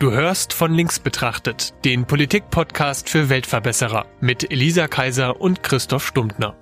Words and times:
Du 0.00 0.12
hörst 0.12 0.54
von 0.54 0.72
links 0.72 0.98
betrachtet, 0.98 1.74
den 1.84 2.06
Politik-Podcast 2.06 3.10
für 3.10 3.28
Weltverbesserer 3.28 4.06
mit 4.22 4.50
Elisa 4.50 4.88
Kaiser 4.88 5.38
und 5.38 5.62
Christoph 5.62 6.06
Stumptner. 6.06 6.56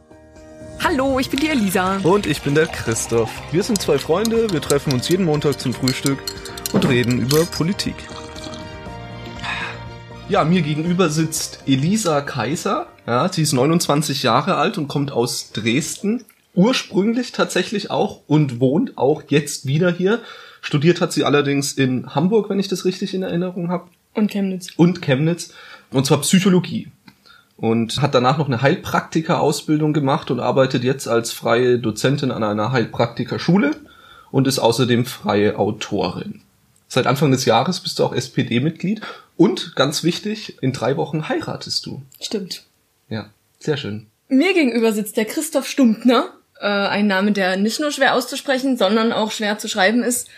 Hallo, 0.83 1.21
ich 1.21 1.30
bin 1.30 1.38
die 1.38 1.48
Elisa. 1.48 1.98
Und 1.98 2.27
ich 2.27 2.43
bin 2.43 2.56
der 2.56 2.66
Christoph. 2.66 3.30
Wir 3.53 3.62
sind 3.62 3.80
zwei 3.80 3.96
Freunde, 3.96 4.51
wir 4.51 4.61
treffen 4.61 4.93
uns 4.93 5.09
jeden 5.09 5.24
Montag 5.24 5.61
zum 5.61 5.72
Frühstück 5.72 6.19
und 6.72 6.88
reden 6.88 7.21
über 7.21 7.45
Politik. 7.45 7.95
Ja, 10.29 10.43
mir 10.43 10.63
gegenüber 10.63 11.09
sitzt 11.09 11.61
Elisa 11.65 12.23
Kaiser. 12.23 12.89
Ja, 13.07 13.33
sie 13.33 13.43
ist 13.43 13.53
29 13.53 14.25
Jahre 14.25 14.57
alt 14.57 14.79
und 14.79 14.89
kommt 14.89 15.13
aus 15.13 15.53
Dresden. 15.53 16.25
Ursprünglich 16.57 17.30
tatsächlich 17.30 17.93
auch 17.93 18.23
und 18.27 18.59
wohnt 18.59 18.98
auch 18.98 19.23
jetzt 19.29 19.66
wieder 19.66 19.93
hier. 19.93 20.23
Studiert 20.61 21.01
hat 21.01 21.12
sie 21.12 21.25
allerdings 21.25 21.73
in 21.73 22.15
Hamburg, 22.15 22.51
wenn 22.51 22.59
ich 22.59 22.69
das 22.69 22.84
richtig 22.84 23.14
in 23.14 23.23
Erinnerung 23.23 23.69
habe. 23.69 23.88
Und 24.14 24.30
Chemnitz. 24.30 24.69
Und 24.77 25.02
Chemnitz. 25.02 25.52
Und 25.91 26.06
zwar 26.06 26.20
Psychologie. 26.20 26.88
Und 27.56 28.01
hat 28.01 28.15
danach 28.15 28.38
noch 28.38 28.46
eine 28.46 28.62
Heilpraktika-Ausbildung 28.62 29.92
gemacht 29.92 30.30
und 30.30 30.41
arbeitet 30.41 30.84
jetzt 30.84 31.09
als 31.09 31.32
freie 31.32 31.79
Dozentin 31.79 32.30
an 32.30 32.45
einer 32.45 32.73
Heilpraktikerschule 32.73 33.73
und 34.30 34.46
ist 34.46 34.59
außerdem 34.59 35.05
freie 35.05 35.59
Autorin. 35.59 36.42
Seit 36.88 37.06
Anfang 37.06 37.30
des 37.30 37.45
Jahres 37.45 37.80
bist 37.80 37.98
du 37.98 38.04
auch 38.04 38.15
SPD-Mitglied 38.15 39.02
und 39.37 39.77
ganz 39.77 40.04
wichtig, 40.04 40.56
in 40.62 40.73
drei 40.73 40.96
Wochen 40.96 41.29
heiratest 41.29 41.84
du. 41.84 42.02
Stimmt. 42.20 42.65
Ja, 43.09 43.30
sehr 43.59 43.77
schön. 43.77 44.06
Mir 44.29 44.54
gegenüber 44.54 44.93
sitzt 44.93 45.16
der 45.16 45.24
Christoph 45.24 45.68
Stumptner, 45.68 46.32
äh, 46.60 46.66
ein 46.66 47.06
Name, 47.06 47.32
der 47.32 47.56
nicht 47.56 47.80
nur 47.80 47.90
schwer 47.90 48.15
auszusprechen, 48.15 48.77
sondern 48.77 49.12
auch 49.12 49.30
schwer 49.30 49.59
zu 49.59 49.68
schreiben 49.68 50.02
ist. 50.02 50.29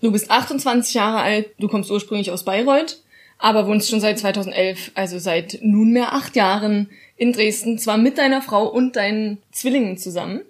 Du 0.00 0.12
bist 0.12 0.30
28 0.30 0.94
Jahre 0.94 1.20
alt, 1.20 1.48
du 1.58 1.68
kommst 1.68 1.90
ursprünglich 1.90 2.30
aus 2.30 2.44
Bayreuth, 2.44 3.02
aber 3.38 3.66
wohnst 3.66 3.90
schon 3.90 4.00
seit 4.00 4.18
2011, 4.18 4.92
also 4.94 5.18
seit 5.18 5.58
nunmehr 5.62 6.12
acht 6.12 6.36
Jahren 6.36 6.88
in 7.16 7.32
Dresden, 7.32 7.78
zwar 7.78 7.98
mit 7.98 8.18
deiner 8.18 8.42
Frau 8.42 8.68
und 8.68 8.96
deinen 8.96 9.38
Zwillingen 9.50 9.98
zusammen. 9.98 10.42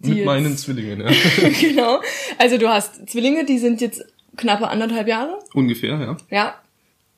Mit 0.00 0.24
meinen 0.24 0.56
Zwillingen, 0.56 1.00
ja. 1.00 1.10
genau. 1.60 2.00
Also 2.36 2.58
du 2.58 2.68
hast 2.68 3.08
Zwillinge, 3.08 3.46
die 3.46 3.58
sind 3.58 3.80
jetzt 3.80 4.04
knappe 4.36 4.68
anderthalb 4.68 5.08
Jahre. 5.08 5.38
Ungefähr, 5.54 5.98
ja. 5.98 6.16
Ja. 6.30 6.54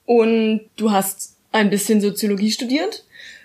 Und 0.04 0.60
du 0.76 0.92
hast 0.92 1.36
ein 1.50 1.70
bisschen 1.70 2.00
Soziologie 2.00 2.52
studiert 2.52 3.04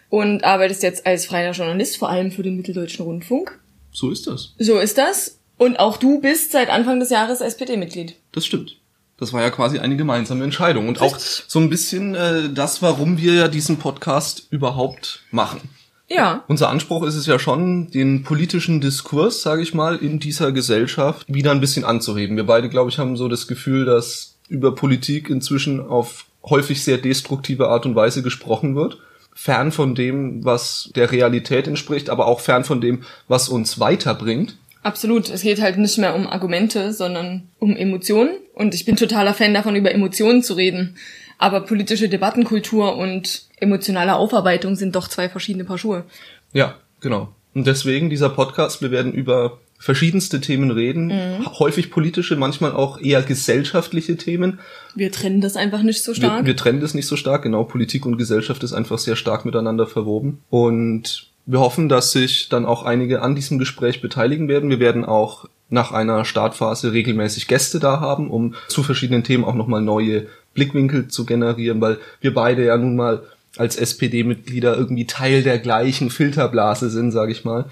und 0.10 0.44
arbeitest 0.44 0.84
jetzt 0.84 1.08
als 1.08 1.26
freier 1.26 1.54
Journalist, 1.54 1.98
vor 1.98 2.10
allem 2.10 2.32
für 2.32 2.44
den 2.44 2.56
Mitteldeutschen 2.56 3.06
Rundfunk. 3.06 3.60
So 3.92 4.12
ist 4.12 4.28
das. 4.28 4.54
So 4.60 4.78
ist 4.78 4.98
das. 4.98 5.40
Und 5.62 5.80
auch 5.80 5.98
du 5.98 6.20
bist 6.20 6.54
seit 6.54 6.72
Anfang 6.72 7.00
des 7.00 7.12
Jahres 7.12 7.40
SPD-Mitglied. 7.40 8.16
Das 8.32 8.48
stimmt. 8.48 8.78
Das 9.20 9.32
war 9.32 9.44
ja 9.44 9.52
quasi 9.52 9.78
eine 9.78 9.96
gemeinsame 9.96 10.44
Entscheidung 10.44 10.88
und 10.88 11.00
auch 11.02 11.16
so 11.20 11.60
ein 11.60 11.70
bisschen 11.70 12.16
äh, 12.16 12.50
das, 12.52 12.82
warum 12.82 13.20
wir 13.20 13.36
ja 13.36 13.48
diesen 13.48 13.78
Podcast 13.78 14.48
überhaupt 14.50 15.22
machen. 15.30 15.62
Ja. 16.10 16.44
Unser 16.48 16.70
Anspruch 16.70 17.04
ist 17.04 17.14
es 17.14 17.28
ja 17.28 17.38
schon, 17.38 17.92
den 17.92 18.24
politischen 18.24 18.82
Diskurs, 18.82 19.44
sage 19.44 19.62
ich 19.62 19.76
mal, 19.76 19.98
in 19.98 20.20
dieser 20.20 20.52
Gesellschaft 20.52 21.28
wieder 21.32 21.52
ein 21.52 21.62
bisschen 21.62 21.86
anzuheben. 21.86 22.38
Wir 22.38 22.48
beide, 22.48 22.68
glaube 22.68 22.90
ich, 22.90 22.98
haben 22.98 23.16
so 23.16 23.28
das 23.28 23.46
Gefühl, 23.46 23.86
dass 23.86 24.38
über 24.50 24.74
Politik 24.74 25.30
inzwischen 25.30 25.80
auf 25.80 26.26
häufig 26.44 26.84
sehr 26.84 26.98
destruktive 26.98 27.68
Art 27.68 27.86
und 27.86 27.96
Weise 27.96 28.24
gesprochen 28.24 28.76
wird. 28.76 28.98
Fern 29.36 29.72
von 29.72 29.94
dem, 29.94 30.44
was 30.44 30.90
der 30.96 31.12
Realität 31.12 31.68
entspricht, 31.68 32.10
aber 32.10 32.26
auch 32.26 32.40
fern 32.40 32.64
von 32.64 32.82
dem, 32.82 33.04
was 33.28 33.48
uns 33.48 33.80
weiterbringt. 33.80 34.56
Absolut. 34.84 35.30
Es 35.30 35.42
geht 35.42 35.62
halt 35.62 35.78
nicht 35.78 35.98
mehr 35.98 36.16
um 36.16 36.28
Argumente, 36.28 36.94
sondern 36.94 37.50
um 37.60 37.76
Emotionen. 37.76 38.32
Und 38.54 38.74
ich 38.74 38.86
bin 38.86 38.96
totaler 38.96 39.34
Fan 39.34 39.54
davon, 39.54 39.76
über 39.76 39.92
Emotionen 39.92 40.44
zu 40.44 40.54
reden. 40.54 40.98
Aber 41.38 41.62
politische 41.62 42.10
Debattenkultur 42.10 42.98
und 42.98 43.46
emotionale 43.58 44.16
Aufarbeitung 44.16 44.76
sind 44.76 44.96
doch 44.96 45.08
zwei 45.08 45.30
verschiedene 45.30 45.66
Paar 45.66 45.78
Schuhe. 45.78 46.06
Ja, 46.54 46.76
genau. 47.00 47.30
Und 47.54 47.68
deswegen 47.68 48.10
dieser 48.10 48.30
Podcast, 48.30 48.82
wir 48.82 48.92
werden 48.92 49.14
über 49.14 49.60
verschiedenste 49.82 50.40
Themen 50.40 50.70
reden, 50.70 51.08
mhm. 51.08 51.60
häufig 51.60 51.90
politische, 51.90 52.36
manchmal 52.36 52.72
auch 52.72 53.02
eher 53.02 53.24
gesellschaftliche 53.24 54.16
Themen. 54.16 54.60
Wir 54.94 55.12
trennen 55.12 55.42
das 55.42 55.56
einfach 55.56 55.82
nicht 55.82 56.04
so 56.04 56.14
stark. 56.14 56.42
Wir, 56.42 56.48
wir 56.48 56.56
trennen 56.56 56.82
das 56.82 56.94
nicht 56.94 57.08
so 57.08 57.16
stark, 57.16 57.42
genau. 57.42 57.64
Politik 57.64 58.06
und 58.06 58.18
Gesellschaft 58.18 58.64
ist 58.64 58.74
einfach 58.74 59.00
sehr 59.00 59.16
stark 59.16 59.44
miteinander 59.44 59.88
verwoben. 59.88 60.44
Und 60.52 61.31
wir 61.46 61.60
hoffen, 61.60 61.90
dass 61.90 62.12
sich 62.12 62.50
dann 62.50 62.66
auch 62.66 62.84
einige 62.84 63.22
an 63.22 63.36
diesem 63.36 63.60
Gespräch 63.60 64.02
beteiligen 64.02 64.48
werden. 64.48 64.70
Wir 64.70 64.80
werden 64.80 65.06
auch 65.06 65.46
nach 65.70 65.92
einer 65.92 66.26
Startphase 66.26 66.92
regelmäßig 66.92 67.48
Gäste 67.48 67.80
da 67.80 68.00
haben, 68.00 68.30
um 68.30 68.56
zu 68.68 68.84
verschiedenen 68.84 69.24
Themen 69.24 69.44
auch 69.44 69.56
nochmal 69.56 69.82
neue 69.82 70.28
Blickwinkel 70.54 71.08
zu 71.08 71.26
generieren, 71.26 71.80
weil 71.82 71.98
wir 72.20 72.34
beide 72.34 72.66
ja 72.66 72.78
nun 72.78 72.96
mal 72.96 73.24
als 73.58 73.78
SPD-Mitglieder 73.78 74.78
irgendwie 74.78 75.08
Teil 75.08 75.44
der 75.44 75.60
gleichen 75.60 76.10
Filterblase 76.10 76.90
sind, 76.90 77.12
sage 77.12 77.32
ich 77.32 77.46
mal. 77.46 77.66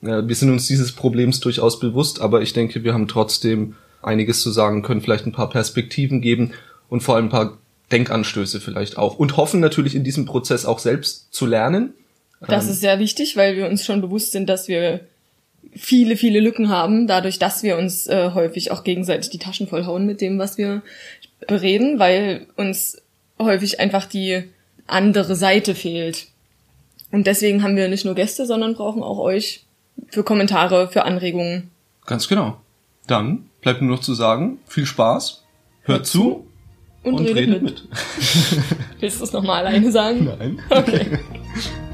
Wir 0.00 0.34
sind 0.34 0.50
uns 0.50 0.66
dieses 0.66 0.92
Problems 0.92 1.40
durchaus 1.40 1.80
bewusst, 1.80 2.20
aber 2.20 2.42
ich 2.42 2.52
denke, 2.52 2.84
wir 2.84 2.92
haben 2.92 3.08
trotzdem 3.08 3.74
einiges 4.02 4.42
zu 4.42 4.50
sagen, 4.50 4.82
können 4.82 5.00
vielleicht 5.00 5.26
ein 5.26 5.32
paar 5.32 5.50
Perspektiven 5.50 6.20
geben 6.20 6.52
und 6.88 7.02
vor 7.02 7.16
allem 7.16 7.26
ein 7.26 7.30
paar 7.30 7.58
Denkanstöße 7.90 8.60
vielleicht 8.60 8.98
auch 8.98 9.18
und 9.18 9.36
hoffen 9.36 9.60
natürlich 9.60 9.94
in 9.94 10.04
diesem 10.04 10.26
Prozess 10.26 10.66
auch 10.66 10.78
selbst 10.78 11.32
zu 11.32 11.46
lernen. 11.46 11.94
Das 12.40 12.64
ähm, 12.64 12.70
ist 12.72 12.80
sehr 12.80 12.98
wichtig, 12.98 13.36
weil 13.36 13.56
wir 13.56 13.68
uns 13.68 13.84
schon 13.84 14.00
bewusst 14.00 14.32
sind, 14.32 14.48
dass 14.48 14.68
wir 14.68 15.00
viele, 15.74 16.16
viele 16.16 16.40
Lücken 16.40 16.68
haben, 16.68 17.06
dadurch, 17.06 17.38
dass 17.38 17.62
wir 17.62 17.76
uns 17.76 18.06
äh, 18.06 18.30
häufig 18.34 18.70
auch 18.70 18.84
gegenseitig 18.84 19.30
die 19.30 19.38
Taschen 19.38 19.66
vollhauen 19.66 20.06
mit 20.06 20.20
dem, 20.20 20.38
was 20.38 20.58
wir 20.58 20.82
bereden, 21.46 21.98
weil 21.98 22.46
uns 22.56 23.00
häufig 23.38 23.80
einfach 23.80 24.06
die 24.06 24.44
andere 24.86 25.36
Seite 25.36 25.74
fehlt. 25.74 26.28
Und 27.12 27.26
deswegen 27.26 27.62
haben 27.62 27.76
wir 27.76 27.88
nicht 27.88 28.04
nur 28.04 28.14
Gäste, 28.14 28.46
sondern 28.46 28.74
brauchen 28.74 29.02
auch 29.02 29.18
euch 29.18 29.64
für 30.08 30.24
Kommentare, 30.24 30.88
für 30.88 31.04
Anregungen. 31.04 31.70
Ganz 32.06 32.28
genau. 32.28 32.58
Dann 33.06 33.46
bleibt 33.60 33.82
nur 33.82 33.96
noch 33.96 34.02
zu 34.02 34.14
sagen, 34.14 34.58
viel 34.66 34.86
Spaß, 34.86 35.44
hört, 35.82 35.98
hört 35.98 36.06
zu 36.06 36.46
und, 37.02 37.14
und 37.14 37.26
redet, 37.26 37.36
redet 37.36 37.62
mit. 37.62 37.84
mit. 37.84 37.98
Willst 39.00 39.20
du 39.20 39.24
es 39.24 39.32
nochmal 39.32 39.66
alleine 39.66 39.90
sagen? 39.90 40.24
Nein. 40.38 40.60
Okay. 40.70 41.18